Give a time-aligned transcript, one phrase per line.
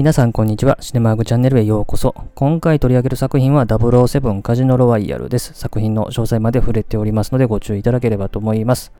[0.00, 0.78] 皆さんこんにちは。
[0.80, 2.14] シネマーグチャンネルへようこそ。
[2.34, 5.52] 今回取り上げる作品は007カジノロワイヤルです。
[5.52, 8.92] 作品の詳細まで触れておりますのでご注意いただければと思います。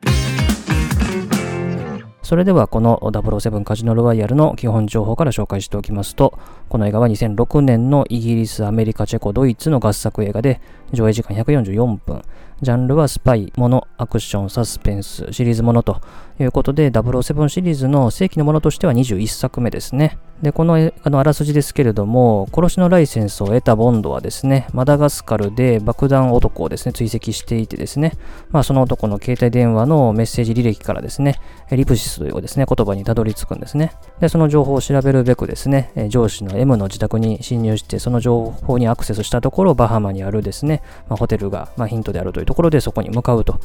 [2.21, 6.37] それではこの007カジノロワイヤルの基本情報から紹介しておきますと、
[6.69, 10.61] この映画は2006年のイギリス、アメリカ、チェコ、ドイツの合作映画で、
[10.93, 12.21] 上映時間144分、
[12.61, 15.99] ジャンルはスパイ、モノ、アクション、サスペンス、シリーズものと
[16.39, 20.19] いうことで、007シリーズの正規のものとしては21作目ですね。
[20.43, 28.13] で、このあのあらすじですけれども、殺しのライセンスを得たボンドはですね、マダガスカルで爆弾男をですね、追跡していてですね、
[28.49, 31.39] まあその男の携帯電話のメッセージ履歴からですね、
[31.71, 33.93] リプシスというですね、言葉にたどり着くんですね。
[34.19, 43.61] で、その情報を調べるべくですね、上司の M の自宅に侵入して、その情報にアクセスしたところ、バハマにあるですね、まあ、ホテルが、まあ、ヒントであるというところでそこに向かうと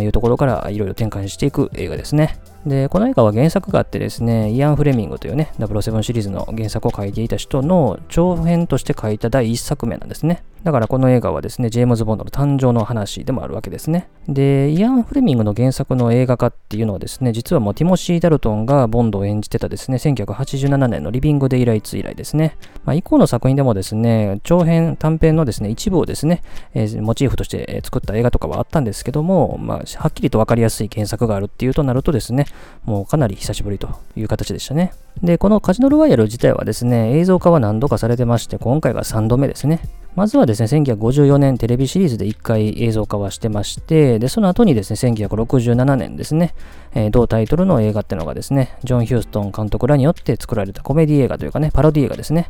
[0.00, 2.38] いうところからいろいろ展開していく映画ですね。
[2.66, 10.42] で、この映画は原作があってですね、イアン・フレミングというね、007シリーズの原作を書いていた人の長編として書いた第1作目なんですね。
[10.62, 14.10] だからこの映画はですね、ジェームズ・ボンドの誕生の話でもあるわけですね。
[14.28, 22.58] で、イアン・フレミングの原作の映画化っていうのはですね、実はもうティモシー・ダルトンがボンドを演じてたですね、1987年のリビング・デイ・ライツ以来ですね。
[22.84, 26.42] まあ、以降の作品でもですね、長編、短編のですね、一部をですね、
[26.74, 32.44] えー、モチーフとして作った映画とかはあったんですけども、まあ、はっきりとわかりやすい原作があるっていうとなるとですね、
[32.84, 34.92] もうかなり久しぶりという形でしたね。
[35.22, 39.80] で、このカジノロワイヤル自体はですね、映像化は何度かされてまして、今回が3度目ですね。
[40.16, 46.54] まずはですね、1954年テレビシリーズで1回映像化はしてまして、で、その後にですね、1967年ですね、
[46.94, 52.48] えー、同タイトルの映画ってのがですね、ジョン・ヒューストン監督らによって作られたコメディ映画というかね、パロディ映画ですね。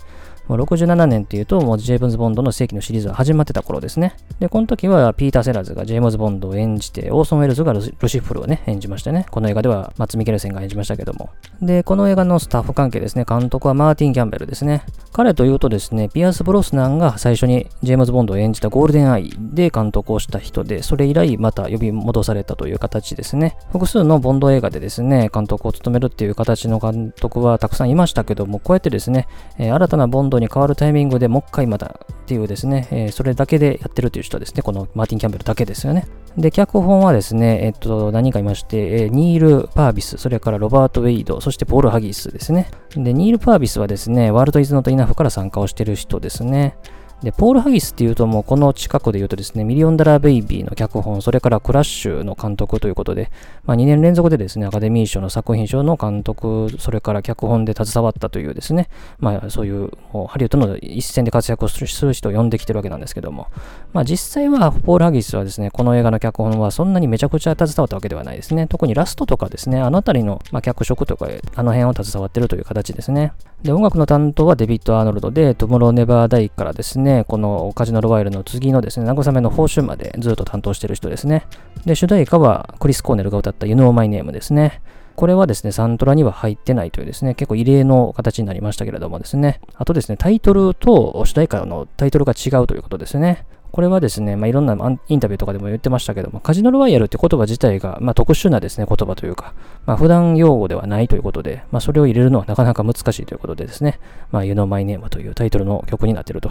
[0.50, 4.16] もう67年っていうと、もうジェームズ・ボンドの正規のシリーズが始まってた頃ですね。
[4.40, 9.26] で、この時はピーター・セラーズがジェームズ・ボンドを演じて、オーソン・ウェルズがル・シッフルをね、演じましてね。
[9.30, 11.30] この映画ではマッツ・ミケルセンが演じましたけども。
[11.62, 14.82] で、この映画のスタッフ関係ですね、監督はマーティン・キャンベルですね。
[15.12, 23.56] 彼というとですね、ピアス・ブロスナンが最初にジェームズ・ボンドを演じたゴールデン・アイで監督をした人で、それ以来また呼び戻されたという形ですね。
[23.70, 36.06] 複数のボンド映画でですね、監督を務めるっていう形の監督はたくさんいましたけども、こうやってですね、えー、新たなボンドに変わるタイミングでもう一回またっていうですね、えー、それだけでやってるという人ですね、このマーティン・キャンベルだけですよね。
[36.36, 42.70] で、脚本はですね、えっと、何人かいまして、えー、ニール・パービス、それからロバート・ウェイド、そしてポール・ハギスですね。
[42.96, 46.76] で、ニール・パービスはですね、ワールド・イズ・ノット・イナフから参加をしてる人ですね。
[47.22, 53.30] で、ポール・ハギスっていうともうこの近くで言うとですね、ミリオンダラー・ベイビーの脚本、それからクラッシュの監督ということで、
[53.64, 58.88] まあ、2年連続でですね、アカデミー賞の作品賞の監督、それから脚本で携わったというですね、
[59.18, 59.90] まあそういう
[60.28, 63.48] ハリウッドの一線で活躍をする人を呼んできてるわけなんですけども、
[63.92, 68.66] まあ実際はポール・ハギスはですね、この映画の脚本はそんなにめちゃくちゃ携わったわけではないですね。
[68.66, 73.32] 特にラストとかですね、あのあたりの、まあ、脚色とか、あの辺を携わってるという形ですね。
[73.62, 81.46] で、音楽の担当はデビッド・アーノルドで、トゥモロー・ネバー・ダイからですね、ねこのカジノ・ロワイルの次のですね、慰めの報酬までずっと担当してる人ですね。
[81.84, 84.80] で、主題歌はクリス・コーネルが歌った You Know My Name ですね。
[85.16, 93.44] これはですね、サントラには入ってないというですね、結構異例の形になりましたけれどもですね、あとですね、タイトルと主題歌のタイトルが違うということですね。
[93.72, 94.74] これはですね、まあ、いろんな
[95.08, 99.54] インタビューとかでも言ってましたけども、カジノロワイヤルって言葉自体が、まあ、特殊なですね、言葉というか、
[99.86, 104.00] まあ、普段用語ではないということで、まあ、それを入れるのはなかなか難しいということでですね、
[104.32, 106.50] まあ、You Know My Name というタイトルの曲になっていると。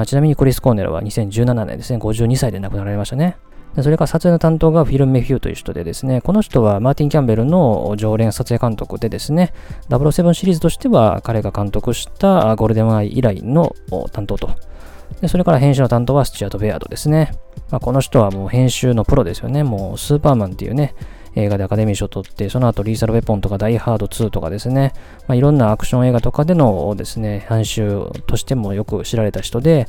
[0.00, 3.36] あ、ちなみにクリス・コーネルは2017年ですね、52歳で亡くなられましたね。
[3.76, 9.54] でそれから撮影の担当がフィル・メフューという人でですね、この人はマーティン・キャンベルの常連撮影監督でですね、
[9.88, 13.74] 007シリーズとしては彼が監督したゴールデンアイ以来の
[14.12, 14.50] 担当と
[15.20, 17.32] で、それから編集の担当はスチュアート・ベアードですね。
[17.70, 19.62] まあ、この人はもう編集のプロですよね。
[19.62, 20.94] もうスーパーマンっていうね、
[21.34, 24.92] 映画でアカデミー賞を取って、その後リーサルウェポンとかダイハード2とかですね、
[25.26, 29.86] まあ、いろんなアクション映画とかでのですね、編集としてもよく知られた人で、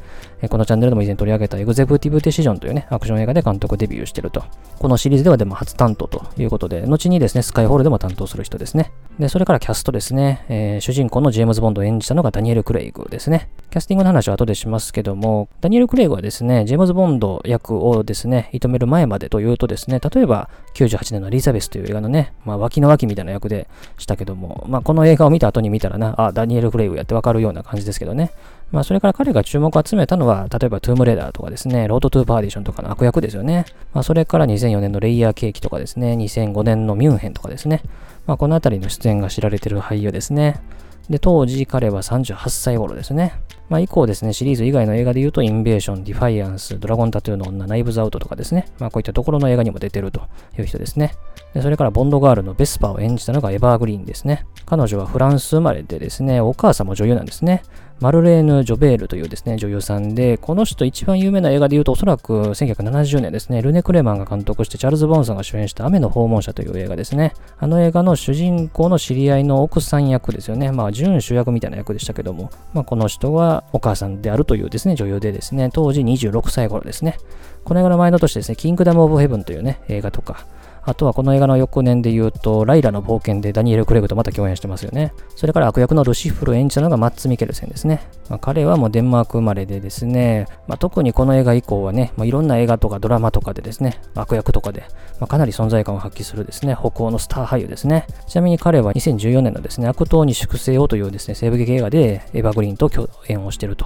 [0.50, 4.44] このチャンネルでも以前取り上げたエグゼクティブデシジョンというね、アクション映画で監督デビューしてると。
[4.80, 8.92] このシリーズではでも初担当ということで、後にですね、スカイホールでも担当する人ですね。
[9.20, 13.50] で、それからキャストですね、えー、主人公のジェームズ・ボンドを演じたのがダニエル・クレイグですね。
[13.70, 23.68] キャスティングの話は後でしますけども、ダニエル・クレイグはですね、ジェームズ・ボンド役をですね、射止める前までというとですね、例えば98年のリザベスという映画のね、まあ、脇の脇みたいな役で
[23.98, 28.32] したけども、まあ、この映画を見た後に見たらな、あ、ダニエル・クレイグやってわかるような感じですけどね。
[28.74, 33.66] まあ、それから彼が注目を集めたのは、例えばトゥームレーダーとかですね、ロードトゥーパーディションとかの悪役ですよね。
[33.94, 37.84] まあ、それから2004年のレイヤーケーキとかですね、2005年のミュンヘンとかですね。
[38.26, 40.60] まあ、このあたりの出演が知られている俳優ですね。
[41.08, 43.34] で、当時彼は38歳頃ですね。
[43.70, 48.68] まあ、以降ですね、シリーズ以外の映画で言うと、インベーション、ディファイアンス、ドラゴンタトゥーの女、ナイブズアウトとかですね。
[48.80, 50.22] まあ、こういったところの映画にも出てると
[50.58, 51.14] いう人ですね。
[51.54, 54.46] でそれから、ボンドガールのベスパーを演じたのがエヴァ・グリーンですね。
[54.66, 57.64] 彼女はフランス生まれでですね、お母さんも女優なんですね。
[58.00, 67.34] マルレーヌ・ジョベールというですね、女優さんで、この人一番有名な映画で言うと、おそらく1970年ですね、ルネ・クレマンが監督して、チャールズ・ボーンソンが主演した雨の訪問者という映画ですね。
[67.58, 70.72] あの映画の主人公の知り合いの奥さん役ですよね。
[70.72, 77.18] まあ、準主役みたいな役でしたけども、まあ、この人はお母さんであるというですね、女優でですね、当時26歳頃ですね。
[77.64, 80.46] この映画の前の年ですね、キングダム・オブ・ヘブンというね、映画とか、
[80.86, 85.14] あとはこの映画の翌年で言うと、ライラの冒険でダニエル・クレグとまた共演してますよね。
[85.36, 88.08] それから悪役のルシフルを演じたのがマッツ・ミケルセンですね。
[88.30, 94.84] まあ、彼はもうデンマーク生まれでですね、まあ、特にこの映画以降はね、まあ、いろんな映画とかドラマとかでですね、悪役とかで、
[95.20, 98.06] まかなり存在感を発揮するですね、北欧のスター俳優ですね。
[98.28, 103.86] ちなみに彼は2014年のですね、悪党に粛清をというですね、西部劇映画でエヴァグリーンと共演をしていると。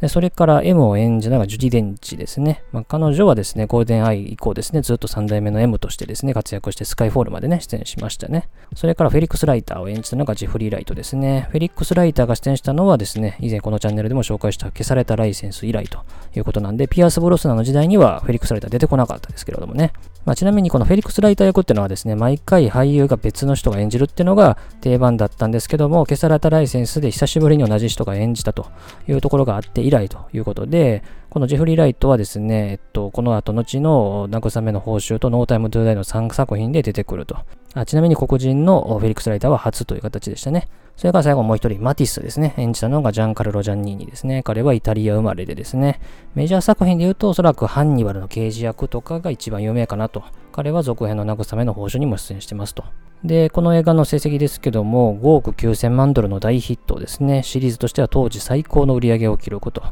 [0.00, 2.62] で、それから M を演じたのがジュディ・デンチですね。
[2.70, 8.48] まあ、彼女はですね、ゴールデンアイ以降ですね、ずっと3代目の M としてですね、活躍してスカイフォールまでね、出演しましたね。
[8.74, 11.48] それからフェリックス・ライターを演じたのがジフリー・ライトですね。
[11.50, 16.00] フェリックス・ライターが出演したのはですね、以前このチャンネルでも紹介した消されたライセンス以来と
[16.34, 19.92] いうことなんで、ピアス・ブロスナンの時代にはフェリックス・ライター出てこなかったですけれどもね。
[20.26, 28.66] まあ、ちなみにこのフェリックス・ライター役っていうのはですね、毎回俳優が別の人が演じるっていうのが定番だったんですけども、消されたライセンスで久しぶりに同じ人が演じたと
[29.08, 37.36] いうところがあって以来ということで、このジェフリー・ライトはですね、えっと、この後後の慰めの報酬とノータイム・トゥ・ダイの3作品で出てくると。
[37.74, 40.68] あちなみに黒人のフェリックス・ライターは初という形でしたね。
[40.96, 42.54] それから最後もう一人、マティスですね。
[42.56, 44.42] 演じたのがジャンカルロ・ジャンニーニですね。
[44.42, 46.00] 彼はイタリア生まれでですね、
[46.34, 50.24] メジャー作品で言うとおそらくハンニバルの刑事役とかが一番有名かなと。
[50.56, 52.82] 彼は続編の慰めの報酬にも出演してますと。
[53.22, 57.42] で、この映画の成績ですけども、5億9000万ドルの大ヒットですね。
[57.42, 59.82] シリーズとしては当時最高の売り上げを記録と。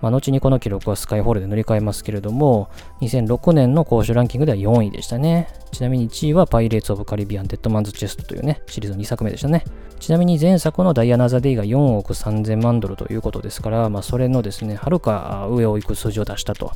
[0.00, 2.70] まあ、後にこの記録はスカイホールで塗り替えますけれども、
[3.00, 5.48] 2006年の公衆ランキングでは4位でしたね。
[5.72, 9.64] ちなみに1位はパイレーツ・オブ・カリビアン・デッドマンズ・チェストというね、シリーズの2作目でしたね。
[9.98, 16.70] ちなみに前作のダイアナ・ザ・デイが4億3000万ドルということですから、まあ、それのですね、はるか上を行く数字を出したと。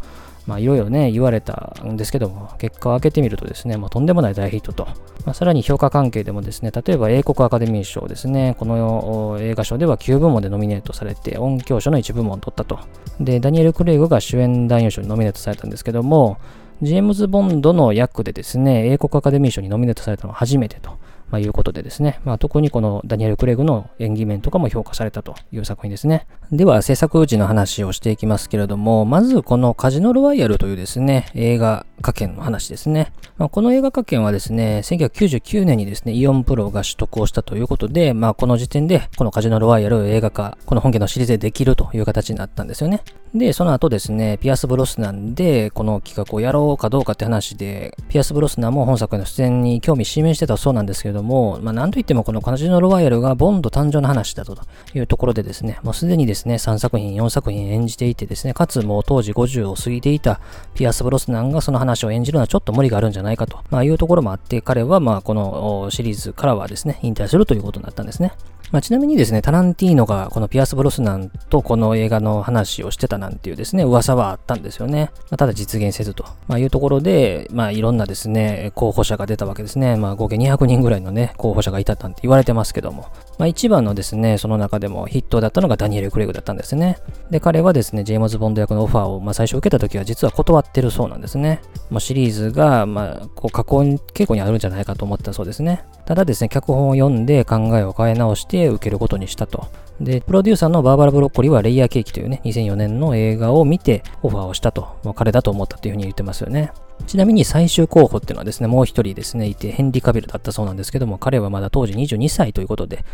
[0.46, 4.86] まあ、いろいろね、言われたんですけども、結果を開けてみるとですね、まあ、とんでもない大ヒットと。
[5.24, 12.78] まあ、さらに評価関係でもですね、例えば英国アカデミー賞ですね、この映画賞では9部門でノミネートされて、音響賞の1部門を取ったと。
[13.20, 16.38] で、ダニエル・クレイグが主演男優賞にノミネートされたんですけども、
[16.80, 20.92] ジェームズ・ボンドの役でですね、英国アカデミー賞にノミネートされたのは初めてと。
[21.30, 26.26] まあ、いうことでですね、まあ、特にこのダニエル・クレグの演技面とかも評価されたという作品ですね。
[26.52, 33.12] では、制作時の話をしていきますけれども、まずこのカジノ・ロワイヤルというですね、映画化権の話ですね。
[33.38, 43.02] まあ、この映画化権はですね、1999年にですね、イオンプロが取得をしたということで、まあ、この時点で、このカジノ・ロワイヤル映画化、この本家のシリーズでできるという形になったんですよね。
[43.38, 54.56] で、その後ですね、ピアス・ブロスナンで、この企画をやろうかどうかって話で、ピアス・ブロスナンも本作への出演に興味示してたそうなんですけれども、まあ、なんといってもこのカジノ・ロワイヤルがボンド誕生の話だと
[54.94, 60.40] いうところでですね、もうすでにですね、3作品、4作品演じていてですね、かつもう当時50を過ぎていた
[60.74, 68.32] ピアス・ブロスナンがその話を演じるのはちょっと無理があるんじゃないかと、まあ、いうところもあって、彼はまあこのシリーズからはですね、引退するということになったんですね。
[68.72, 75.10] まあ、ちなみにですね、タランティーノがこのピアス・ブロスナンとこの映画の話をしてたなんていうですね、噂はあったんですよね。
[75.30, 79.96] まあ、ただ実現せずと、まあ、いうところで、まあ、いろんなですね、候補者が出たわけですね。
[79.96, 83.06] まあ、合計200人ぐらいのね、候補者がいたなんて言われてますけども、
[83.38, 86.98] まあ、一番のですね、その中でもヒットだったのがダニエル・クレイグだったんですね。
[87.30, 91.60] で、彼はですね、ジェームズ・ボンド役のオファーを、まあ、最初受けた時は実は断ってるそうなんですね。
[91.90, 95.84] まあ、シリーズが、まあ、こう、加工傾向にあるんじゃないかと思ったそうですね。
[96.04, 99.68] ただですね、脚本を読んで考えを変え直して受けることにしたと。
[100.00, 104.96] で、プロデューサーのバーバラ・ブロッコリーはレイヤーケーキというね、2004年の映画を見てオファーをしたと。
[105.04, 106.72] もう彼だと思ったというふうに言ってますよね。
[107.06, 113.04] ちなみに最終候補っていうのはですね、もう一人ですね、いて、ヘンリー・カビルだったそうなんですけども、彼はまだ当時22歳ということで、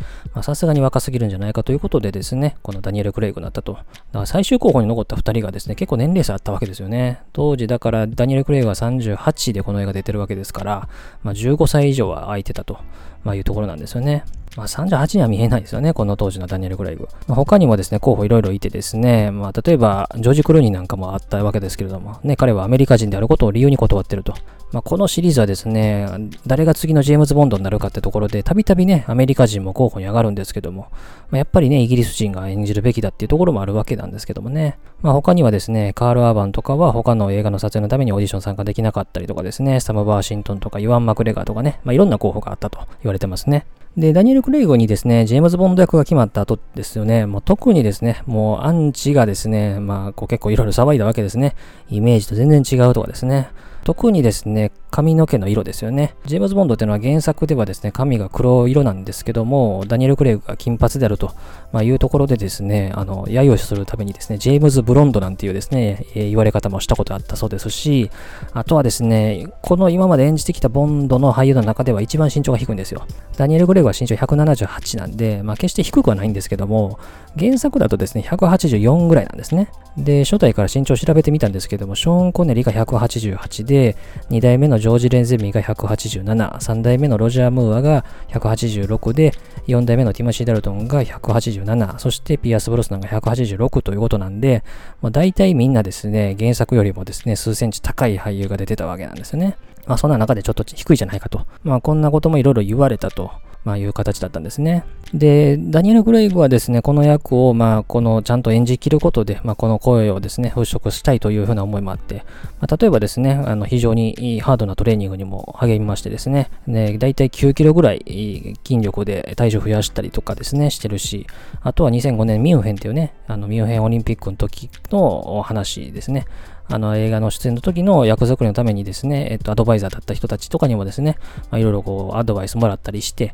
[0.42, 3.72] さすがに若すぎるんじゃないかということでですね、このダニエル・クレイグになったと。
[3.72, 7.22] だから最終候補に残った2人がですね、結構年齢差あったわけですよね。
[7.32, 10.88] 当時だからダニエル・クレイグは38でこの映画出てるわけですから、
[11.22, 12.78] まあ、15歳以上は空いてたと、
[13.25, 14.25] まあ、いうところなんですよね。
[14.56, 17.09] まあ、38には見えないですよね、この当時のダニエル・クレイグ。
[17.26, 24.35] まあ、他にもですね、候補いろいろいてですね、まあ、例えば、ジョージ・クルーニーなんかもあったわけですけれども、ね、彼はアメリカ人であることを理由に断ってると。
[24.73, 26.06] まあ、このシリーズはですね、
[26.47, 30.88] 誰が次のジェームズ・ボンドになるかってところで、たびたびね、アメリカ人も候補に上がるんですけども、
[31.30, 34.78] まあ、やっぱりね、イギリス人が演じるべきだっていうところもあるわけなんですけどもね。
[35.00, 43.66] まあ、他にはですね、カール・アーバンとかは他の映画の撮影のためにオーディション参加できなかったりとかですね、サム・バーシントンとかイワン・マクレガーとかね、まあ、いろんな候補があったと言われてますね。
[43.96, 51.54] で、ダニエル・クレイグにですね、ジェームズ・ボンド役が決まった後ですよね、もう特にですね、もうアンチがですね、まあこう結構いろいろ騒いだわけですね。
[51.90, 53.50] イメージと全然違うとかですね。
[53.84, 56.14] 特にですね、髪の毛の色ですよね。
[56.26, 61.34] ジェームズ・ボンドっていうのは原作ではですね、髪が黒色なんですけども、ダニエル・クレイグが金髪であると、
[61.72, 68.11] まあ、いうところでですね、あの、揶揄するためにですね、ジェームズ・ブロンドなんていうですね、えー、言われ方もしたことあったそうですし、
[68.52, 73.06] あとはですね、この今まで演じてきたボンドの俳優の中では一番身長が低いんですよ。
[73.38, 76.99] ダニエル・クレイグは身長178なんで、まあ、決して低くはないんですけども、
[77.38, 79.70] 原作だとですね、184ぐらいなんですね。
[79.96, 83.96] で、初代から身長を調べてみたんですけども、ショーン・コネリが188で、
[84.30, 89.32] 2代目のジョージ・レンゼミが187、3代目のロジャー・ムーアが186で、
[89.68, 94.64] 4代目のティマシー・ダルトンが187、そしてピアス・ブロスナンが186ということなんで、
[95.00, 99.56] まあ、大体みんなですね、原作よりもですね、数センチ高い俳優が出てたわけなんですね。
[99.86, 101.46] まあそんな中でちょっと低いじゃないかと。
[101.62, 103.30] まあこんなこともいろいろ言われたと。
[103.64, 104.85] まあ、いう形だったんですね。
[105.14, 112.25] で、ダニエル・グレイグはですね、この役を、まあ、このちゃんと演じきることで、まあ、この声をですね、払拭したいというふうな思いもあって、
[112.61, 121.26] まあ、例えばですね、あの非常にハードなトレーニングにも励みましてですね、ねだいたい9キロぐらい筋力で体重増やしたりとかですね、してるし、
[121.61, 126.26] あとは2005年ミュンヘンっていうね、あのミュンヘンオリンピックの時の話ですね。
[126.69, 131.19] あの映画の出演の時の役作りのためにですね、えっと、アドバイザーだった人たちとかにもですね、
[131.50, 133.33] まあ、いろいろこう、アドバイスもらったりして、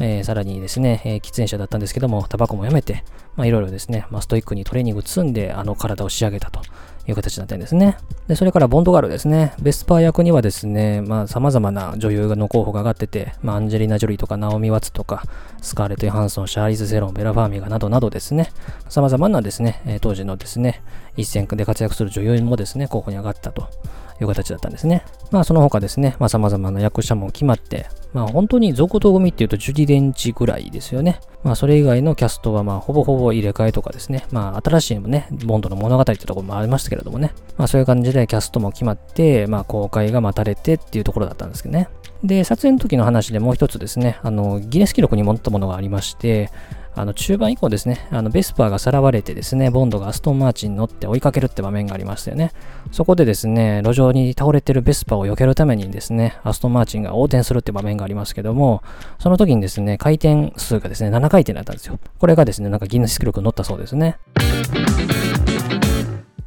[0.00, 3.04] えー、さらにですね、えー、喫煙者だったんですけども、タバコもやめて、
[3.36, 6.60] まあ、いろいろですね、まあ、ストイックにトレーニング積んで、あの体を仕上げたと。
[7.08, 7.96] いう形になってんですね。
[8.28, 9.54] で、それからボンドガールですね。
[9.60, 15.22] ベスパー役にはですね、まあ様々な女優の候補が上がってて、まあアンジェリーナ・ジョリーとかナオミ・ワッツとか、
[15.62, 18.50] スカーレット・ハンソン、シャーリーズ・ゼロン、ベラ・ファーミガなどなどですね、
[18.88, 20.82] 様々なですね、当時のですね、
[21.16, 23.68] 一戦で活躍する女優もですね、候補に上がったと
[24.18, 25.04] という形だったんですね。
[25.30, 31.20] まあその他ですね、まあ様々な役者も決まって、まあ本当に続投組っていうとジュディ・デンチぐらいですよね。
[31.44, 41.88] まあそれ以外のキャストはまあほぼほぼ入れ替えとかですね、まあ新しいもね、ボンドの物語ってところもありましたけれどもね、まあそういう感じでキャストも決まって、まあ公開が待たれてっていうところだったんですけどね。
[42.24, 46.50] で、撮影の時の話でもう一つですね、あの、ギネス記録に持ったものがありまして、
[46.94, 52.52] あの中盤以降ですね、あのベスパーがさらわれてですね、ボンドがアストンマーチンに乗って追いかけるって場面がありましたよね。
[52.90, 58.82] そこでですね、路上に倒れてるベスパーを避けるためにですね、アストンマーチンが横転するって場面がありますけども、
[59.18, 61.98] その時にですね、回転数がですね、7回転だったんですよ。
[62.18, 64.18] これがですね、なんかギネス記録に乗ったそうですね。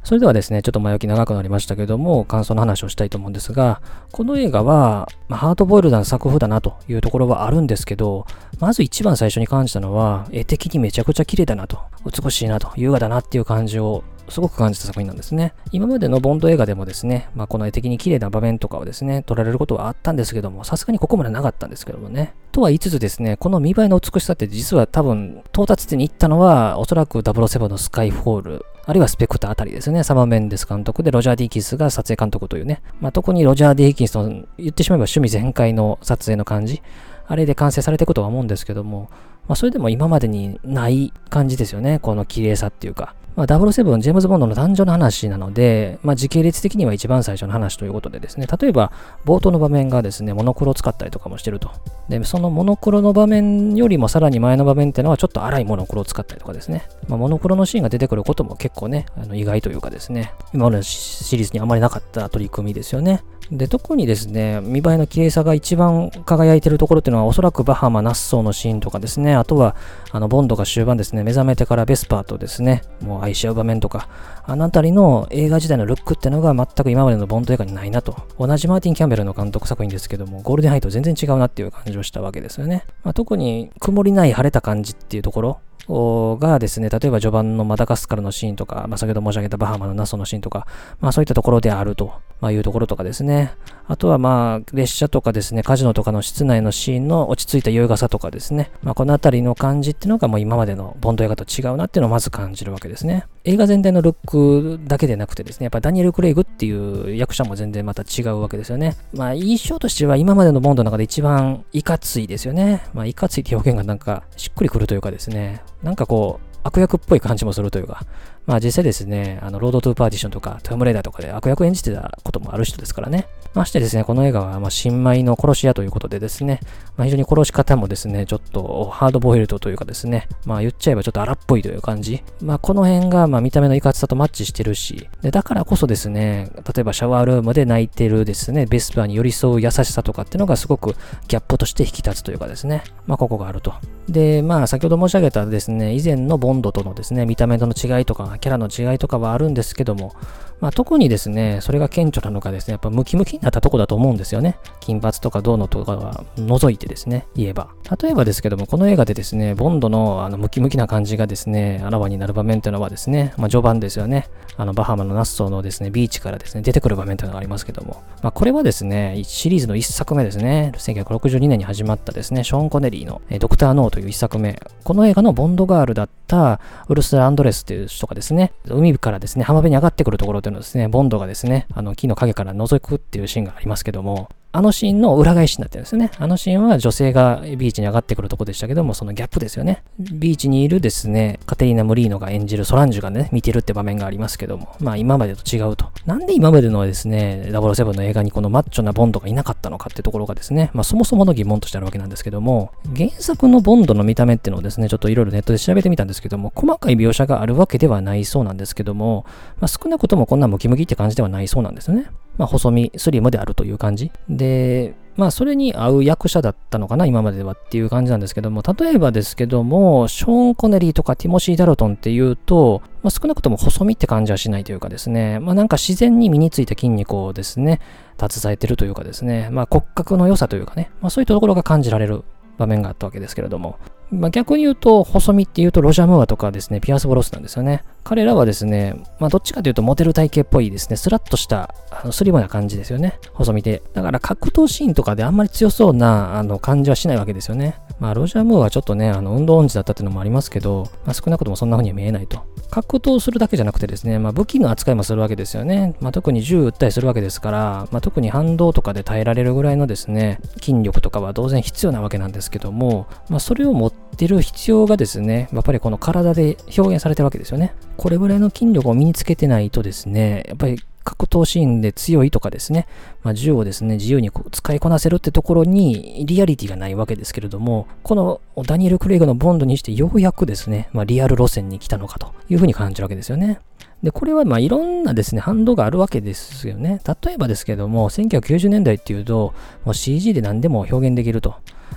[0.04, 3.80] それではですね、ちょっと前置き長くなりましたけども、感想の話をしたいと思うんですが、
[4.10, 8.26] この映画は、まあ、ハートボイルドな作風だなというところはあるんですけど、
[8.58, 15.54] まず一番最初に感じたのは、絵的にめちゃくちゃ綺麗だなと、美しいなと、優雅だなっていう感じをすごく感じた作品なんですね。
[15.70, 22.34] 今までのボンド映画でもですね、まあ、この絵的に綺麗な場面とかをですね、撮られることはあったんですけども、さすがにここまでなかったんですけどもね。
[22.50, 30.02] とは言いつつですね、この見栄えの美しさって実は多分、到達点に行ったのは、おそらく007のスカイフォール、あるいはスペクターあたりですね。
[30.02, 32.82] サマー・メンデス監督で、ロジャー・ディーキンスが撮影監督というね。
[33.00, 36.82] まあ、特にロジャー・ディーキンスの言ってしまえば趣味全開の撮影の感じ。
[37.28, 39.08] あれで完成されていくとは思うんですけども、
[39.48, 42.00] まあ、それでも今までにない感じですよね。
[42.00, 43.14] この綺麗さっていうか。
[43.34, 48.92] まあ、007、ジェームズ・ボンドの誕生の話なので、まあ、時系列的には一番最初の話ということでですね、例えば、
[49.24, 51.70] 冒頭の場面がですね、モノクロを使ったりとかもしてると。
[52.08, 56.88] で、そのモノクロの場面よりもさらに前の場面っていうのは、ちょっと荒いモノクロを使ったりとかですね。
[57.08, 63.22] まあ、モノクロのシーンが出てくることも結構ね、あの意外というかですね、今までのシリーズにあまりなかった取り組みですよね。
[63.52, 69.76] で、特にですね、見栄えの綺麗さが一番輝いてるところっていうのは、おそらくバハマ、ナッソーのシーンとかですね、あとは、
[70.10, 74.08] あの、ボンドが終盤ですね、目覚めてからベスパーとですね、もう愛し合う場面とか、
[74.44, 78.16] あのあたりの映画時代のルックってのが全く今までのボンド映画にないなと。
[78.38, 82.84] 同じマーティン・キャンベルの監督作品ですけども、ゴールデンハイと全然違うなっていう感じをしたわけですよね。
[83.04, 90.66] まあ、特に曇りない晴れた感じっていうところ、がですね、例えば序盤のマダガスカルのシーンとか、まあ、先ほど申し上げたバハマのナソのシーンとか、
[91.00, 92.12] まあそういったところであると、
[92.42, 93.54] まあ、いうところとかですね。
[93.86, 98.72] あとはまあ列車とかですね、カジノとかの室内のシーンの落ち着いた優雅さとかですね。
[98.82, 103.26] まあこのあたりの感じっていうのがもう今までのボンド映画と違うなっていうのをまず感じるわけですね。
[103.44, 108.96] 映画全体のルックだけでなくてですね、やっぱダニエル・クレイグっていう役者も全然また違うわけですよね。
[109.14, 112.82] まあ印象としては今までのボンドの中で一番いかついですよね。
[112.92, 118.04] まあいかついって表現がなんかしっくりくるというかですね、なんかこう、悪役っぽい感じもするというか、
[118.46, 123.28] まあ実際ですね、あの、ロードトゥーパーティションとか、トゥームレーダーとかで悪役演じてたこともある人ですからね。
[123.54, 126.60] ましてですね、この映画は、まあ、新米の殺し屋ということでですね、
[126.96, 132.22] まあ、非常に殺し方もですね、ちょっとハードボイルドというかですね、まあ言っちゃえばちょっと荒っぽいという感じ。
[132.42, 140.94] まあこの辺が、まあ見た目のいかつさとマッチしてるし、で、だからこそですね、例えばシャワールームで泣いてるですね、ベスパーに寄り添う優しさとかっていうのがすごく
[141.28, 143.74] ギャップとして引き立つというかですね、まあここがあると。
[144.08, 150.14] で、まあ先ほど申し上げたですね、以前のボンドとのですね、見た目との違いとか、キャラの違いとかはあるんですけども、
[150.62, 154.58] まあ、特にですね、それが顕著なのがですね、やっぱムキムキになったとこだと思うんですよね。
[154.78, 157.70] 金髪とかどうのとかは除いてですね、言えば。
[158.00, 164.28] 例えばですけども、この映画でですね、ボンドのあのムキムキな感じがですね、あらわになる場面というのはですね、まあ、序盤ですよね。
[164.56, 174.62] あの、バハマのナッソーのですね、ビーチからですね、出てくる場面というのがありますけども、まあ、これはですね、シリーズの1作目ですね、1962年に始まったですね、ショーン・コネリーのドクター・ノーという1作目。
[174.84, 178.52] この映画のボンドガールだったウルス・アンドレスという人がですね、ですね。
[178.68, 186.10] 海からですね、浜辺に上がってくるところというのですね、ボンドがですね、あの木の陰から覗くっていうシーンがありますけども、あのシーンの裏返しになってるんですよね。
[186.18, 189.82] あのシーンは女性がビーチに上がってくるとこでしたけども、そのギャップですよね。
[189.98, 195.86] ビーチにいるですね、カテリーナ・ムリーノが演じるソランジュがね、見てるって場面がありますけども、まあ今までと違うと。
[196.04, 209.24] なんで今までのですね、007の映画にこのマッチョなボンドがいなかったのかってところがですね、まあそもそもの疑問としてあるわけなんですけども、原作のボンドの見た目っていうのをですね、ちょっといろいろネットで調べてみたんですけども、細かい描写があるわけではないそうなんですけども、
[209.60, 212.10] まあ少なくともこんなムキムキって感じではないそうなんですよね。
[212.38, 214.10] まあ細身、スリムであるという感じ。
[214.28, 227.80] で、まあ、それに合う役者だったのかな、今まではっていう感じなんですけども、例えばですけども、ショーン・コネリーとかティモシー・ダルトンっていうと、まあ、少なくとも細身って感じはしないというかですね、まあ、なんか自然に身についた筋肉をですね、
[228.18, 232.24] 携えてるというかですね、まあ、骨格の良さというかね、まあ、そういったところが感じられる
[232.56, 233.78] 場面があったわけですけれども、
[234.10, 237.82] まあ、逆に言うと、細身っていうとロジャー・ムーアとかですね、ピアス・ボロスなんですよね。
[238.04, 243.18] 彼らはですね、まあ、どっちかというとモデル体型っぽいですね、スラッとしたあのスリムな感じですよね。
[243.32, 243.82] 細身で。
[243.92, 247.76] だから格闘シーンとかであんまり強そうなあの感じはしないわけですよね。
[248.00, 252.42] まあ、ロジャー・ムーはちょっとね、あの運動音痴だったっていうのもありますけど、まあ、少なくともそんな風には見えないと。
[252.70, 255.94] 格闘するだけじゃなくてですね、まあ、武器の扱いもするわけですよね。
[256.00, 267.74] まあ、特に銃撃ったりするわけですから、まあ、特に反動とかで耐えられるぐらいのですね、筋力とかは当然必要なわけなんですけども、まあ、それを持ってる必要がですね、やっぱりこの体で表現されてるわけですよね。
[267.96, 272.86] これぐらいの筋力を身につけてないとですね、やっぱり格闘シーンで強いとかですね、
[273.22, 283.60] まあ、銃をですね、自由に使いこなせるってところにリアリティがないわけですけれども、このダニエル・クレイグのボンドにしてようやくですね、まあ、リアル路線に来たのかというふうに感じるわけですよね。
[284.02, 287.00] で、これはまあいろんなですね、反動があるわけですよね。
[287.24, 291.54] 例えばですけども、1990年代っていうと、もう CG で何でも表現できると。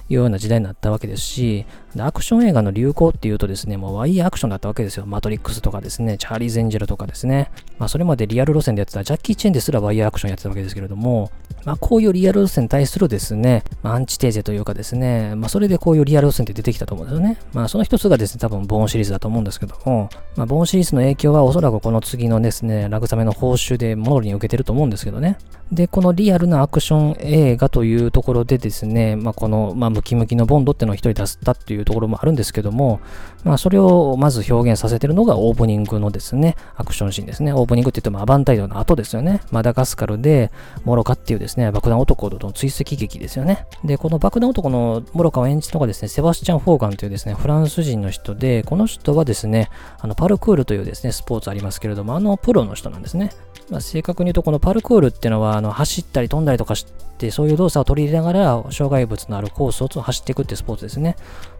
[0.09, 1.65] いうような時代になったわけですし、
[1.97, 5.05] アクション映画の流行っていうとですね、もうワイヤーアクションだったわけですよ。
[5.05, 7.49] マトリックスとかですね、チャーリー・ゼンジェルとかですね。
[7.79, 11.31] まあそれまでリアル路線でやってたジャッキー・チェンですらワイヤーアクションやってたわけですけれども、
[11.63, 17.37] まあこういうリアル路線に対するですね、まあ、アンチテーゼというかですね、まあそれでこういうリアル路線って出てきたと思うんですよね。
[17.53, 25.37] まあその一つがですね、多分ボーンシリーズだと思うんですけども、まあボーンシリーズの影響はおそらくこの次のですね、ラグザメの報酬でモノリに受けてると思うんですけどね。
[25.71, 32.99] で、このリアルなアクション映画というところでですね、まあこの、まあムキムキのボンドっていうのを一人出したっていうところもあるんですけども、
[33.43, 37.53] まあそれをまず表現させてるのがオープニングのですね、アクションシーンですね。
[37.53, 39.41] オープニングって言ってもアバンタイドの後ですよね。
[39.51, 40.51] マダガスカルで
[40.84, 43.65] モロカっていうですね、爆弾男との追跡劇ですよね。
[43.84, 53.31] で、この爆弾男のモロカを演じたのがですね、セバスチャン・フォーガンというですね、フランス人の人で、この人はですね、あのパルクールというですね、スポーツありますけれども、あのプロの人なんですね。
[53.69, 56.93] まあ、正確に言うと、このパルクールっていうのは、あの走ったり飛んだりとかして、
[57.32, 61.15] そういう動作を取り入れながら、障害物のあるコースを走っていくってスポーツですね。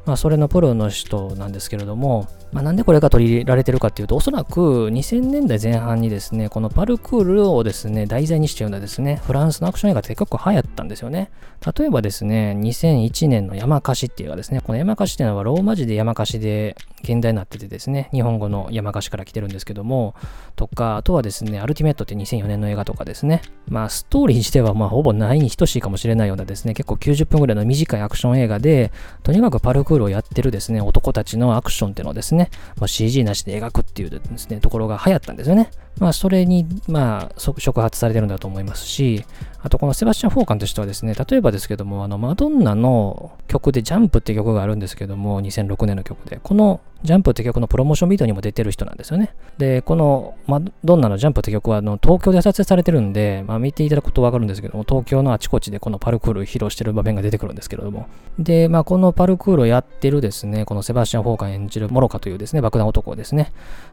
[0.06, 11.32] まあ、それのプロの人なんですけれども、まあ、なんでこれが取り入れられてるかっていうと、おそらく2000年代前半にですね、このパルクールをですね、題材にしたようなですね、フランスのアクション映画って結構流行ったんですよね。
[11.78, 20.13] 例えばですね、2001年の山歌詞っていう映画ですね、この山歌詞っていうのはローマ字で山歌詞で現代になっててですね、日本語の山歌詞から来てるんですけども、
[20.56, 28.91] とか、あとはですね、アルティメットって2004年の映画とかですね、まあ、ストーリー自体はまあほぼないに等しいかもしれないようなですね、結構90分ぐらいの短いアクション映画で、
[29.23, 35.69] とにかくパルクールをやってるですね、男たちのアクションっていうのをですね、まあ、CG なしで描くっていうですね、ところが流行ったんですよね。
[35.99, 39.23] まあ、それに、まあ、触発されてるんだと思いますし、
[39.62, 49.36] あと、このセバスチャン・フォーカンとしてはですね、例えばですけども、あの、マドンナの曲でジャンプって曲があるんですけども、2006年の曲で、このジャンプって曲のプロモーションビデオにも出てる人なんですよね。
[49.58, 58.08] で、このマドンナのジャンプって曲はあの東京で撮影されてるんで、まあ、見ていただくとわかるんですけども、東京のあちこちでこのパルクール披露してる場面が出てくるんですけども、
[58.39, 63.51] で、まあ、このパルクールをやってるですね、このセバスチャン・フォーカー演じるモロカというですね、爆弾男ですね、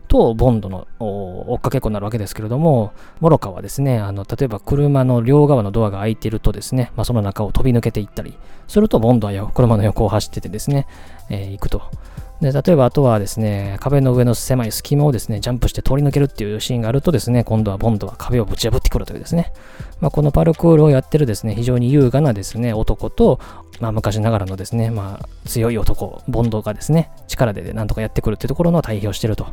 [0.09, 8.37] とボンドの追っかけっこになるわけですけれども、モロカはですね、あの、例えば車の両側のドアが開いているとですね、まあ、その中を飛び抜けていったり、
[8.69, 10.87] するとボンドは車の横を走っててですね、
[11.29, 11.83] えー、行くと。
[12.43, 19.53] で、例えばあとはですね、壁の上の狭い隙間をですね、ジャンプして通り抜けるっていうシーンがあるとですね、今度はボンドは壁をぶち破ってくるというですね、
[20.01, 23.39] まあ、このパルクールをやってるですね、非常に優雅なですね、男と、
[23.79, 29.47] まあ、昔ながらのですね、まあ、強い男、ボンドがですね、力でなんとかやってくるっていうところの対比をしてると、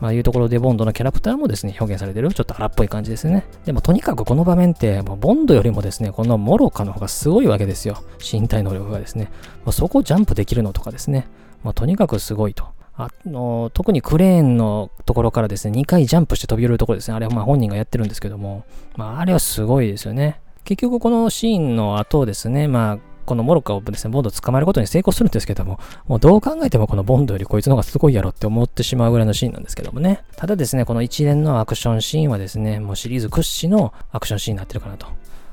[0.00, 3.44] まあ、いうところで、ボンドのキャラクターもですね、表現されてる、ちょっと荒っぽい感じですね。
[3.64, 7.96] でも、とにかくこの場面って、もうボンドよりもですね、このモロカの方がすごいわけですよ。
[8.20, 9.32] 身体能力がですね。
[9.64, 11.26] まあ、そこをジャンプできるのとかですね。
[11.62, 12.66] まあ、とにかくすごいと。
[13.00, 17.14] あの特にクレーンのところからですね、2回ジャンプして飛び降りるところですね。
[17.14, 18.64] あれはま本人がやってるんですけども、
[18.96, 20.40] まあ、あれはすごいですよね。
[20.64, 30.24] 結局このシーンの後ですね、まあ、このモロッカをですね、ボンドを捕まえることに成功するんですけども、もうどう考えてもこのボンドよりこいつの方がすごいやろって思ってしまうぐらいのシーンなんですけどもね。
[30.36, 35.06] ただですね、この一連のアクションシーンはですね、もうシリーズ屈指のアクションシーンになってるかなと。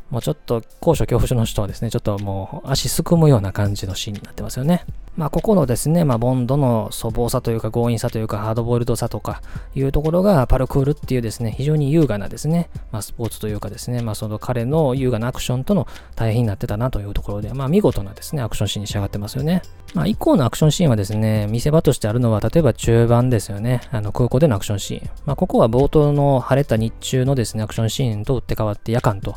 [0.09, 4.85] もうちょっと高所恐怖症の人はですね、ちょっともう足すくむような感じのシーンになってますよね。
[5.17, 9.41] まあ、ここのですね、まあ、ボンドの粗暴さというか強引さというかハードボイルドさとか
[9.73, 19.61] いうところがパルクールっていうですね、非常に優雅なですね、まあ、スポーツというかですね、まあ、その彼の優雅なアクションとの対比になってたなというところで、まあ、見事なですね、アクションシーンに仕上がってますよね。
[19.93, 25.09] まあ、以降のアクションシーンはですね、見せ場としてあるのは、例えば中盤ですよね、あの空港でのアクションシーン。
[25.25, 29.35] まあ、ここは冒頭の晴れた日中のですね、アクションシーンと打って変わって夜間と、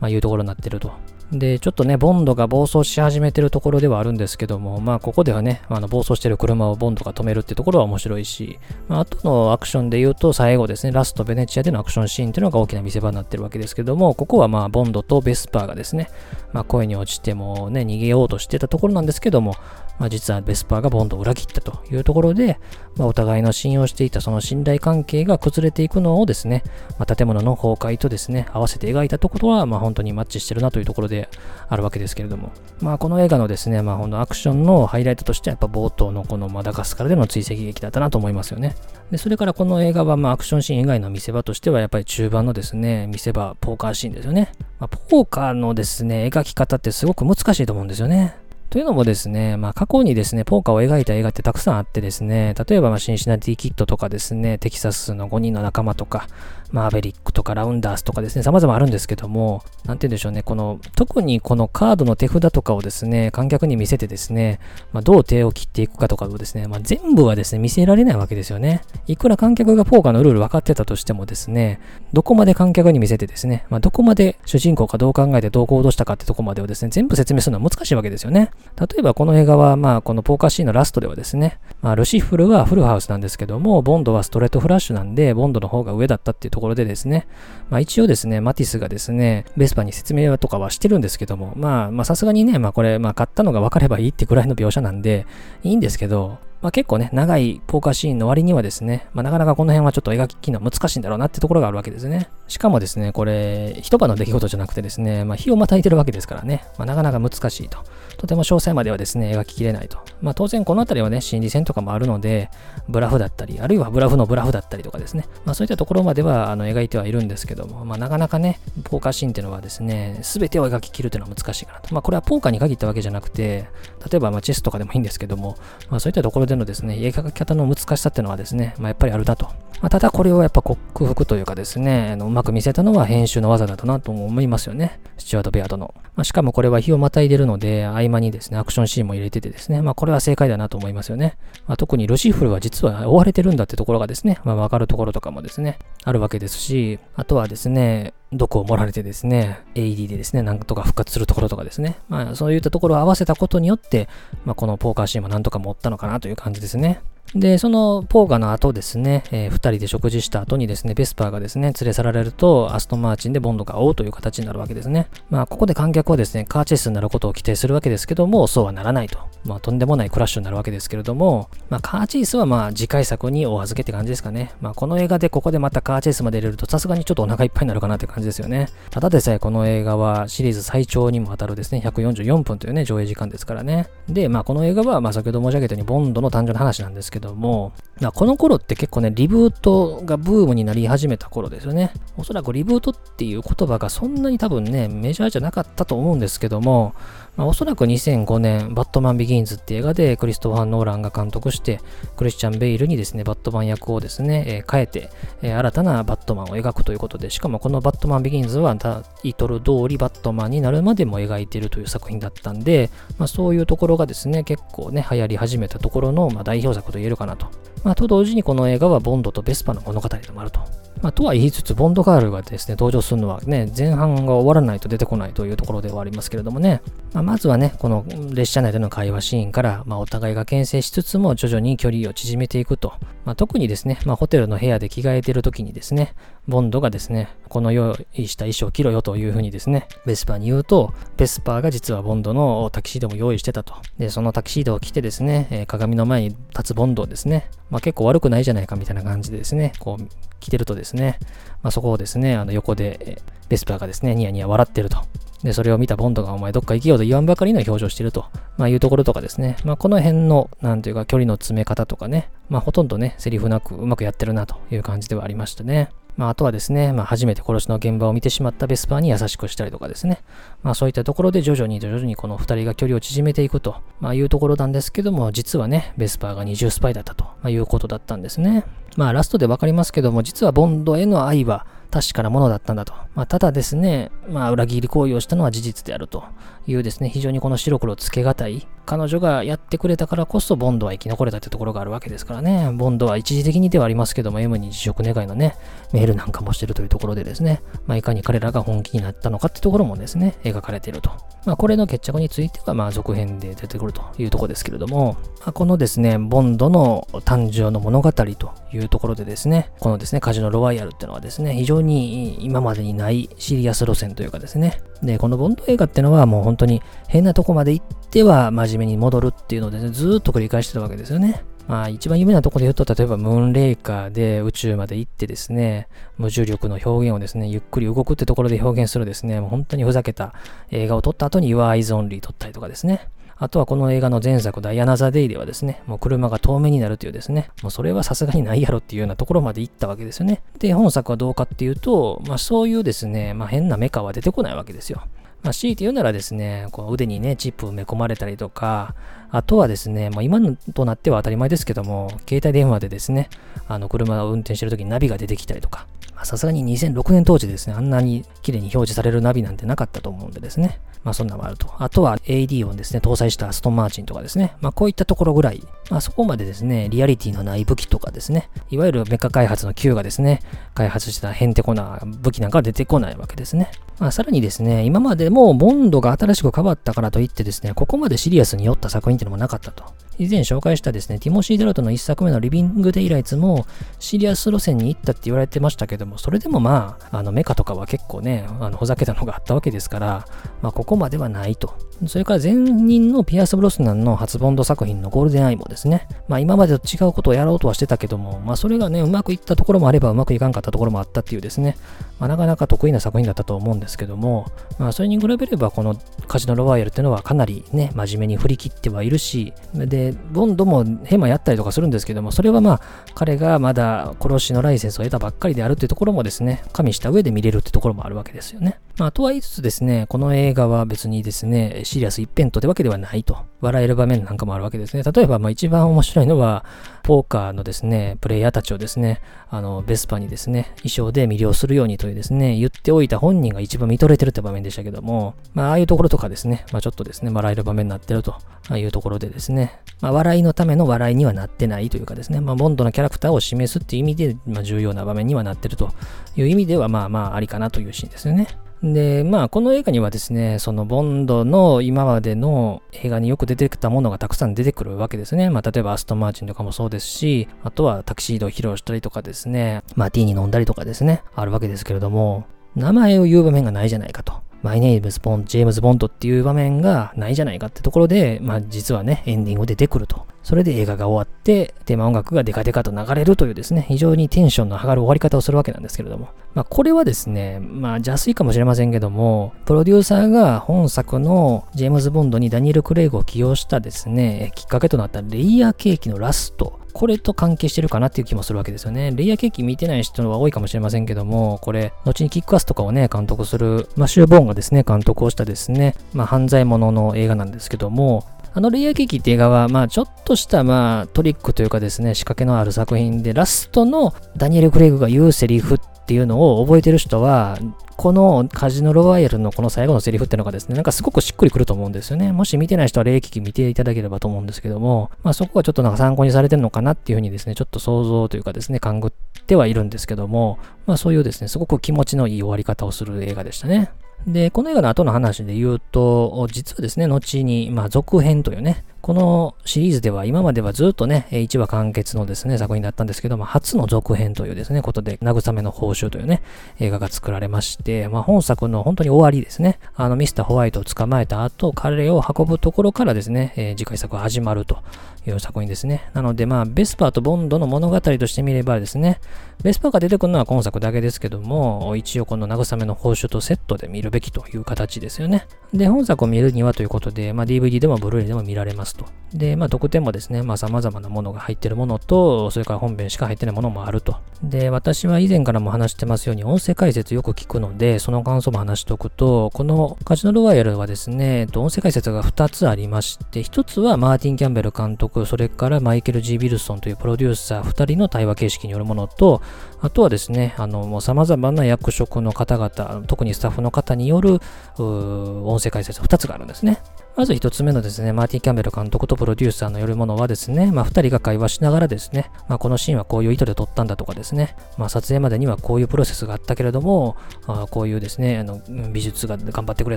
[0.00, 0.92] まあ、いうところになってると。
[1.32, 16.08] で、ちょっとね、ボンドが暴走し始めてるところではあるんですけども、まあ、ここではね、あの暴走してる車をボンドが止めるってところは面白いし、まあ、あとのアクションで言うと、最後ですね、ラストベネチアでのアクションシーンっていうのが大きな見せ場になってるわけですけども、ここはまあ、ボンドとベスパーがですね、
[16.54, 19.54] まあ、声に落ちてもね、逃げようとしてたところなんですけども、
[19.98, 22.58] まあ、実はベスパーがボンドを裏切ったというところで、
[22.96, 26.62] まあ、お互いの信用していたその信頼関係が崩れていくのをですね、
[26.98, 31.28] まあ、建物の崩壊とですね、合わせて描いたところは、まあ、本当にマッチしてるなというところでで
[31.68, 38.74] あるわけですけれども、まあ、この映画のですね、まあ、ほんのアクションのハイライトとしては、やっぱ冒頭のこのマダガスカルでの追跡劇だったなと思いますよね。
[39.10, 44.52] で、それからこの映画は、まあ、アクションシーン以外の見せ場としては、やっぱり中盤のですね、見せ場、ポーカーシーンですよね。
[44.78, 48.36] まあ、ポーカーのですね、描き方ってすごく難しいと思うんですよね。
[48.70, 56.28] というのもですね、まあ過去にですね、ポーカーを描いた映画ってたくさんあってですね、例えばまシンシナティキッドとかですね、テキサスの5人の仲間とか、
[56.70, 64.60] マーベリックとかラウンダースとかですね、様々あるんですけども、なんて言うんでしょうね、この、特にこのカードの手札とかをですね、観客に見せてですね、
[64.92, 68.82] まあ、どう手を切っていくかとかをですね、まあ、全部はですね、見せられないわけですよね。
[69.06, 71.80] いくら観客がポーカーのルール分かってたとしてもですね、
[72.12, 78.50] どこまで観客に見せてですね、まあ、どこまで主人公がどう考えてどう行動したかってとこまでをですね、全部説明するのは難しいわけですよね。
[78.78, 87.28] 例えばこの映画は、まあ、このポーカーシーンのラストではですね、まあ、ルシフルはフルハウスなんですけども、ボンドはストレートフラッシュなんで、ボンドの方が上だったっていうとところでですね、
[87.70, 95.26] まあ一応ですね、マティスがですね、ベスパに説明とかはしてるんですけども、まあ、まあさすがにね、まあこれ、まあ買ったのが分かればいいってくらいの描写なんで、
[95.62, 102.30] いいんですけど、まあ、結構ね、長いポーカーシーンの割にはですね、まあ、なかなかこの辺はちょっと描きのは難しいんだろうなってところがあるわけですね。
[102.48, 107.78] しかもですね、これ、一晩の出来事じゃなくてですね、まあ、日をまたいてるわけですからね、まあ、なかなか難しいと。
[108.16, 109.98] とても詳細まではですね、描ききれないと。
[110.20, 112.50] まあ、当然この辺りはね、心理戦とかもあるので、
[112.88, 121.94] ブラフだったり、あるいはブラフのブラフだったりとかですね、まあ、そういったところまではあの描いてはいるんですけども、まあ、なかなかね、ポーカーシーンっていうのはですね、すべてを描ききるというのは難しいかなと。
[121.94, 123.68] まあ、これはポーカーに限ったわけじゃなくて、
[124.10, 125.56] 例えばまあチェスとかでもいいんですけども、
[125.90, 129.46] まあ、そういったところでのですね、描き方の難しさっていうのはですね、まあ、やっぱりあるなと。
[129.80, 134.98] まあ、ただこれをやっぱ克服というかですね、あのうまく見せたのは編集の技だったなと思いますよね。
[135.18, 135.94] スチュワート・ベアードの。
[136.16, 141.36] まあ、しかもこれは日をまたいでるので、合間にですね、アクションシーンも入れててですね、まあこれは正解だなと思いますよね。
[141.68, 154.08] まあ、特にルシフルは実は追われてるんだってところがですね、まあわかるところとかもですね、あるわけですし、あとはですね、毒を盛られてですね、AED でですね、なんとか復活するところとかですね、まあそういったところを合わせたことによって、
[154.44, 157.00] まあこのポーカーシーンもなんとか持ったのかなという感じですね。
[157.34, 165.08] で、そのポーガの後ですね、えー、二人で食事した後にですね、ベスパーがですね、連れ去られると、アストンマーチンでボンドが追うという形になるわけですね。
[165.28, 169.18] まあ、ここで観客はですね、カーチェイスになることを期待するわけですけども、そうはならないと。
[169.44, 174.52] まあ、とんでもないクラッシュになるわけですけれども、まあ、カーチェイスはまあ、次回作にお預けって感じですかね。
[174.60, 178.68] まあ、この映画でここでまたカーチェイスまで入れると、さすがにちょっとお腹いっぱいになるかなって感じですよね。
[178.90, 183.88] ただでさえこの映画はシリーズ最長にも当たるですね、144分というね、上映時間ですからね。
[184.08, 191.92] で、まあ、この映画は、まあ、先ほど申し上げたように、ボンドの誕生の話なんですけどけども、まあ、この頃って結構ね、リブートがブームになり始めた頃ですよね。
[192.16, 196.94] おそらくリブートっていう言葉がそんなに多分ね、メジャーじゃなかったと思うんですけども、
[197.38, 201.80] まあ、おそらく2005年、バットマンビギンズって映画でクリストファー・ノーランが監督して、
[202.16, 217.46] クリスチャン・ベイルにですね、バットマン役をですね、えー、変えて、えー、新たなバットマンを描くということで、しかもこのバットマンビギンズはタイトル通りバットマンになるまでも描いているという作品だったんで、まあ、そういうところがですね、結構ね、流行り始めたところの、まあ、代表作と言えるかなと。
[217.84, 220.87] まあ、と同時にこの映画はボンドとベスパの物語でもあると。
[221.02, 226.82] まあ、とは言いつつ、ボンドガールがですね、登場するのはね、前半が終わらないと出てこないというところではありますけれどもね、
[227.12, 232.94] まあ、まずはね、この列車内での会話シーンから、まあ、お互いが牽制しつつも徐々に距離を縮めていくと。
[233.24, 236.14] まあ、特にですね、まあ、ホテルの部屋で着替えている時にですね、
[236.48, 243.74] ボンドがですね、この用意した衣装を着ろよというふうにですね、ベスパーに言うと、ベスパーが実はボンドのタキシードも用意してたと。
[243.98, 250.04] で、そのタキシードを着てですね、え、鏡の前に立つボンドをですね、まあ、結構悪くないじゃないかみたいな感じでですね、こう
[250.40, 251.18] 着てるとですね、
[251.62, 254.98] まあ、そこをですね、あの横でベスパーがですね、ニヤニヤ笑ってると。
[255.42, 258.24] で、それを見たボンドがお前どっか行きようと言わんばかりの表情してると、
[258.56, 265.90] まあ、いうところとかですね、まあ、この辺の、なんていうか、距離の詰め方とかね、まあ、ほとんどね、セリフなくうまくやってるなという感じではありましたね。
[266.18, 270.20] まあ、あとはですね、まあ、初めて殺しの現場を見てしまったベスパーに優しくしたりとかですね、
[270.64, 278.64] まあ、そういったところで徐々に徐々にこの2人が距離を縮めていくと、まあ、いうところなんですけども、実はね、ベスパーが二重スパイだったとまいうことだったんですね。
[278.96, 282.92] まあ、ラストで分かりますけども、実はボンドへの愛は、確かなものだったんだと。
[283.14, 286.24] まあ、ただですね、まあ、裏切り行為をしたのは事実であると
[286.66, 295.56] いうですね、非常にこの白黒つけがたい、彼女がやってくれたからこそボンドは生き残れたってところがあるわけですからね、ボンドは一時的にではありますけども、M に辞職願いのね、
[295.92, 301.10] メールなんかもしてるというところでですね、まあ、いかに彼らが本気になったのかってところもですね、描かれていると。
[301.46, 321.44] まあ、これの決着については、まあ、続編で出てくるというところですけれども、まあ、このですね、ボンドの誕生の物語というところでですね、このですね、カジノロワイヤルっていうのはですね、非常に今までにないシリアス路線というかですね、で、このボンド映画ってのはもう本当に変なとこまで行っては真面目に戻るっていうので、ね、ずーっと繰り返してたわけですよね。
[321.66, 330.32] まあ一番有名なとこで言うと、例えばムーンレイカーで宇宙まで行ってですね、無重力の表現をですね、ゆっくり動くってところで表現するですね、もう本当にふざけた
[330.70, 333.08] 映画を撮った後に Your Eyes Only 撮ったりとかですね。
[333.40, 340.42] あとはこの映画の前作ダイアナ・ザ・デイではですね、もう車が透明になるというですね、もうそれはさすがにないやろっていうようなところまで行ったわけですよね。
[340.58, 345.02] で、本作はどうかっていうと、まあそういうですね、まあ変なメカは出てこないわけですよ。
[345.42, 348.94] まあ、強いて言うならですね、この腕にね、チップ埋め込まれたりとか、
[349.30, 350.40] あとはですね、もう今
[350.74, 353.28] となっては当たり前ですけども、携帯電話でですね、
[353.68, 355.86] あの車を運転してる時にナビが出てきたりとか、
[356.24, 361.72] さすがに2006年当時ですね、あんなに綺麗に表示されるナビなんてなかったと思うんでですね、まあそんなのもあると。
[361.78, 370.40] あとは AD をですね、搭載したストンマーチンとかですね、まあこういったところぐらい、まあそこまでですね、リアリティのない武器とかですね、いわゆるメカ開発の Q がですね、
[370.74, 373.70] 開発したヘンテコな武器なんかは出てこないわけですね。
[373.98, 379.84] まあさらにですね、今までもボンドが新しく変わったからといってですね、ここまでシリアスに寄った作品っていうのもなかったと。
[380.18, 383.66] 以前紹介したですね、ティモシー・ダルトンの一作目のリビング・デイライツも
[384.00, 390.26] シリアス路線に行ったって言われてましたけども、それでもまあ、あのメカとかは結構ね、あのふざけたのがあったわけですから、
[390.60, 391.72] まあここまではないと。
[392.06, 401.76] それから前任のピアス・ブロスナンの初ボンド作品のゴールデンアイもですね、まあ今までと違うことをやろうとはしてたけども、まあそれがね、うまくいったところもあればうまくいかんかったところもあったっていうですね、
[402.18, 404.46] まあなかなか得意な作品だったと思うんですですけども、
[404.78, 405.96] まあそれに比べればこの
[406.28, 412.80] カジノロワイヤルっていうのはかなりね、真面目に振り切ってはいるし、で、ボンドもヘマやったりとかするんですけども、それはまあ、
[413.14, 418.78] 彼がまだ殺しのライセンスを得たばっかりであるっていうところもですね、加味した上で見れるってところもあるわけですよね。
[418.98, 423.38] まあ、とは言いつつですね、この映画は別にですね、シリアス一辺倒ってわけではないと。
[423.60, 425.02] 笑える場面なんかもあるわけですね。
[425.02, 426.64] 例えば、まあ一番面白いのは、
[427.04, 438.34] ポーカーのですね、プレイヤーたちをですね、あの、ベスパにですね、衣装で魅了するようにというですね、言っておいた本人が一番見とれてるって場面でしたけども、まあ、ああいうところとかですね、まあちょっとですね、笑える場面になってると
[438.76, 445.90] いうところでですね、まあ笑いのための笑いにはなってないというかですね、まあボンドのキャラクターを示すっていう意味で、まあ重要な場面にはなってると
[446.36, 448.48] いう意味では、まあまあありかなというシーンですよね。
[448.82, 455.50] で、まあ、この映画にはですね、そのボンドの今までの映画によく出てきたものがたくさん出てくるわけですね。
[455.50, 464.47] まあ、例えばアストマーチンとかもそうですし、あとはタキシードを披露したりとかですね、マーティーに飲んだりとかですね、あるわけですけれども、名前を言う場面がないじゃないかと。
[464.62, 470.26] マイネームズ・ボン、ジェームズ・ボンドっていう場面がないじゃないかってところで、まあ実はね、エンディングで出てくると。
[470.42, 476.28] それで映画が終わって、テーマ音楽がデカデカと流れるというですね、非常にテンションの上がる終わり方をするわけなんですけれども。
[476.54, 489.12] まあこれはですね、まあ邪推かもしれませんけども、プロデューサーが本作のジェームズ・ボンドにダニエル・クレイグを起用したですね、きっかけとなったレイヤーケーキのラストこれと関係してるかなっていう気もするわけですよね。
[489.14, 498.24] レイヤーケーキ見てない人は多いかもしれませんけども、これ、後にキックアスとかをね、監督する、マシュー・ボーンがですね、監督をしたですね、まあ、犯罪者の映画なんですけども、
[498.54, 507.58] あのレイヤーケーキって映画は、まあちょっとしたまあトリックというかですね、仕掛けのある作品で、ラストのダニエル・クレイグが言うセリフっていうのを覚えてる人は、
[507.98, 512.30] このカジノロワイヤルのこの最後のセリフってのがですね、なんかすごくしっくりくると思うんですよね。
[512.30, 519.10] もし見てない人は霊気見ていただければと思うんですけども、まあそこはちょっとなんか参考にされてるのかなっていうふうにですね、ちょっと想像というかですね、勘ぐっ
[519.48, 523.90] てはいるんですけども、まあそういうですね、すごく気持ちのいい終わり方をする映画でしたね。
[524.28, 536.42] で、この映画の後の話で言うと、実はですね、後に、まあ続編というね、このシリーズでは今まではずっとね、1話完結のですね、作品だったんですけども、初の続編というですね、ことで、慰めの報酬というね、
[536.78, 544.82] 映画が作られまして、まあ本作の本当に終わりですね、あのミスターホワイトを捕まえた後、彼を運ぶところからですね、えー、次回作が始まると
[545.26, 546.10] いう作品ですね。
[546.12, 549.20] なのでまあ、ベスパーとボンドの物語としてみればですね、
[549.62, 555.46] ベスパーが出てくるのは今作だけですけども、一応この慰めの報酬とセットで見るべきという形ですよね。
[555.72, 559.06] で、本作を見るにはということで、まあ DVD でもブルーレイでも見られますと。
[559.32, 564.16] で、まあ特典もですね、まあ様々なものが入ってるものと、それから本編しか入ってないものもあると。
[564.42, 579.42] で、私は以前からも話してますように、音声解説よく聞くので、その感想も話しておくと、このカジノロワイヤルはですね、音声解説が2つありまして、1つはマーティン・キャンベル監督、それからマイケル・ G・ ビルソンというプロデューサー2人の対話形式によるものと、
[579.80, 584.40] あとはですね、あの、もう様々な役職の方々、特にスタッフの方による、
[584.78, 586.80] 音声解説2つがあるんですね。
[587.18, 597.16] まず一つ目のですね、マーティン・キャンベル監督とプロデューサーのよるものはですね、まあ二人が会話しながらですね、まあこのシーンはこういう意図で撮ったんだとかですね、まあ撮影までにはこういうプロセスがあったけれども、
[597.48, 599.96] あこういうですね、あの、美術が頑張ってくれ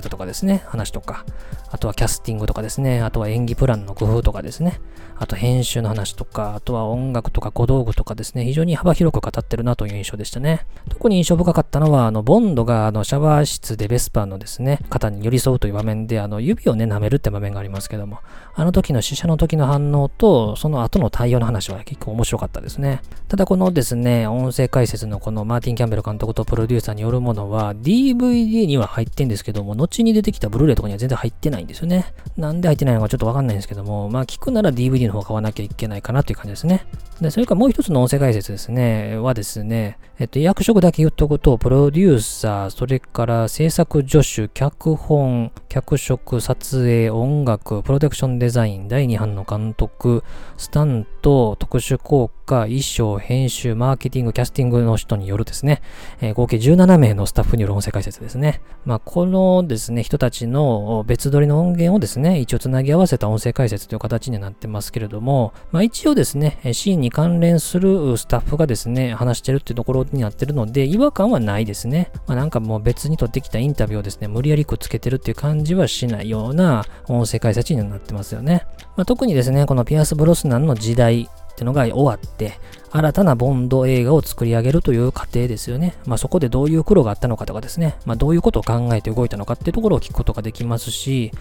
[0.00, 1.24] たとかですね、話とか、
[1.70, 4.80] あとはキャスティングとかですね、あとは演技プランの工夫とかですね、
[5.16, 10.66] あと編集の話とか、あとは音楽とか小道具とかですね、非常に幅広く語ってるなという印象でしたね。
[10.88, 18.18] 特に印象深かったのは、あの、ボンドがあの、シャワー室でベスパーのですね、肩に寄り添うという場面で、あの、指をね、舐めるるって場面がありますけども、
[18.54, 23.00] あの時の死者の時の反応と、その後の対応の話は結構面白かったですね。
[23.28, 32.12] ただこのですね、音声解説のこのマーティン・キャンベル監督とプロデューサーによるものは、DVD には入ってんですけども、後に出てきたブルーレイとかには全然入ってないんですよね。
[32.36, 36.86] なんで入ってないのかちょっとわかんないんですけども、まあ聞くなら DVD の方買わなきゃいけないかなっていう感じですね。
[37.20, 50.24] で、それからもう一つの音声解説ですね、はですね、えっと、役職だけ言っとくと、プロデューサー、それから制作助手、脚本、脚色、撮影、音楽、プロダクションデザイン、第2版の監督、
[50.56, 55.82] スタント、特殊効果、衣装、編集、マーケティング、キャスティングの人によるですね、
[56.20, 58.60] えー、合計17名のスタッフによる音声解説ですね。
[58.84, 72.10] まあ、このですね、人たちの別撮りの音源をですね、一応つなぎ合わせた音声解説という形になってますけれども、まあ、一応ですね、シーンに関連するスタッフがですね、話してるっていうところになってるので、違和感はないですね。
[72.26, 78.66] まあ、なんかもう別に撮ってきたインタビューをですね、無理やりくっつけてるっていう感じはしないような音声解説になってますよね。
[78.96, 82.58] まあ、特にですね、このピアス・ブロスナンの時代ってのが終わって、
[82.90, 85.94] 新たなボンド映画を作り上げるという過程ですよね。
[86.06, 91.32] まあそこでどういう苦労があったのかとかですね、まあどういうことを考えて動いたのかっていうところを聞くことができますし、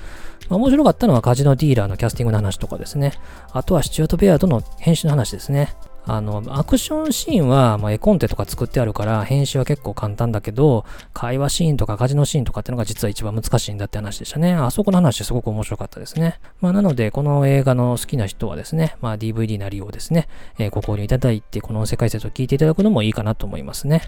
[0.50, 3.14] まあ面白かったのはカジノディーラーのキャスティングの話とかですね、
[3.52, 5.76] あとはシチュアート・ベアとの編集の話ですね。
[6.06, 14.54] あの、アクションシーンは、まあ、絵コンテとか作ってあるから、編集は結構簡単だけど、会話シーンとかカジノシーンとかっていうのが実は一番難しいんだって話でしたね。
[14.54, 16.40] あそこの話すごく面白かったですね。
[16.60, 24.02] まあ、なので、この映画の好きな人はですね、まあ、DVD なりをですね、えー、ご購入いただいて、この音声解説を聞いていただくのもいいかなと思いますね。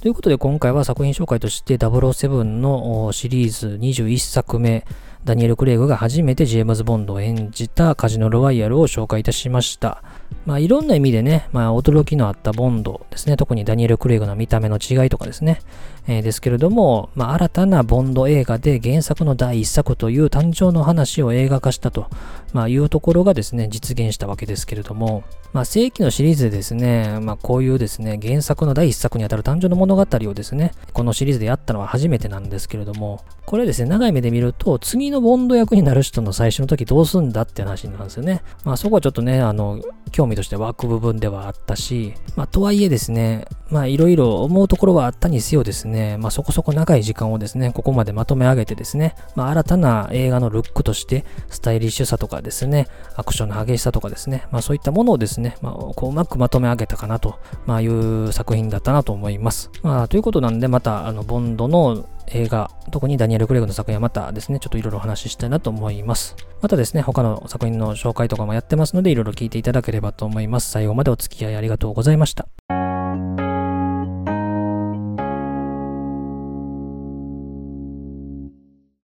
[0.00, 4.86] ということで今回は作品紹介として007のシリーズ21作目
[5.24, 10.02] ダニエル・クレイグが初めてジェームズ・ボンドを演じたカジノ・ロワイヤルを紹介いたしました。
[10.46, 15.60] まあいろんな意味でね、まあ驚きのあったボンドですね、特にダニエル・クレイグの見た目の違いとかですね、
[16.06, 22.06] えー、ですけれども、まあ新たなボンド映画で原作の第一作という誕生の話を映画化したと、
[22.54, 38.42] まあいうところがですね、実現したわけですけれども、まあ世紀のシリーズでですね、まあこういうですね、原作の第一作にあたる誕生の物語をですね、このシリーズでやったのは初めてなんですけれども、これですね、長い目で見ると、次のボンド役になる人の最初の時どうすんだって話なんですよね。
[38.64, 39.80] まあそこはちょっとね、あの、
[40.18, 59.70] 興味として湧く部分ではあったし、まあとはいえですね、まあいろいろ思うところはあったにせよですね、まあそこそこ長い時間をですね、ここまでまとめ上げてですね、まあ新たな映画のルックとして、スタイリッシュさとかですね、アクションの激しさとかですね、まあそういったものをですね、まあこううまくまとめ上げたかなと、まあいう作品だったなと思います。
[59.84, 66.36] まあということなんで、またあのボンドの映画、特にダニエル・クレグの作品はまたですね、ちょっといろいろお話ししたいなと思います。
[66.60, 70.70] またですね、他の作品の紹介とかもやってますので、いろいろ聞いていただければと思います。
[70.70, 72.48] 最後までお付き合いありがとうございました。